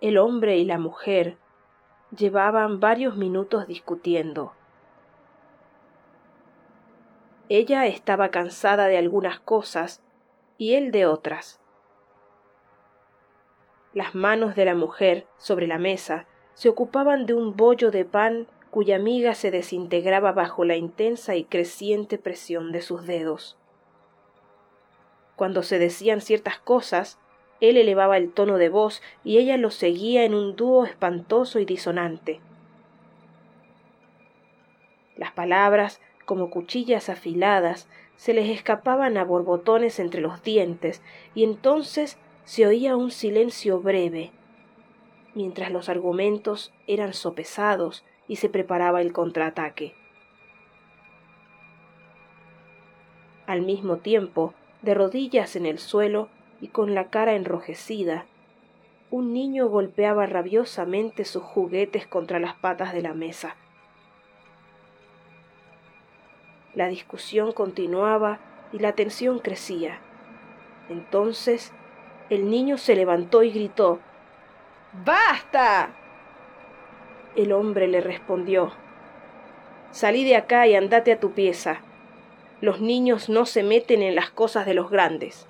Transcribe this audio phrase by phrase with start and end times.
[0.00, 1.36] El hombre y la mujer
[2.16, 4.52] llevaban varios minutos discutiendo.
[7.48, 10.00] Ella estaba cansada de algunas cosas
[10.56, 11.60] y él de otras.
[13.92, 18.46] Las manos de la mujer sobre la mesa se ocupaban de un bollo de pan
[18.70, 23.56] cuya miga se desintegraba bajo la intensa y creciente presión de sus dedos.
[25.34, 27.18] Cuando se decían ciertas cosas,
[27.60, 31.64] él elevaba el tono de voz y ella lo seguía en un dúo espantoso y
[31.64, 32.40] disonante.
[35.16, 41.02] Las palabras, como cuchillas afiladas, se les escapaban a borbotones entre los dientes,
[41.34, 44.32] y entonces se oía un silencio breve,
[45.34, 49.94] mientras los argumentos eran sopesados y se preparaba el contraataque.
[53.46, 54.52] Al mismo tiempo,
[54.82, 56.28] de rodillas en el suelo
[56.60, 58.26] y con la cara enrojecida,
[59.10, 63.56] un niño golpeaba rabiosamente sus juguetes contra las patas de la mesa.
[66.74, 68.38] La discusión continuaba
[68.72, 70.00] y la tensión crecía.
[70.88, 71.72] Entonces
[72.30, 74.00] el niño se levantó y gritó
[75.04, 75.90] ¡Basta!
[77.36, 78.72] El hombre le respondió
[79.90, 81.80] Salí de acá y andate a tu pieza.
[82.60, 85.46] Los niños no se meten en las cosas de los grandes.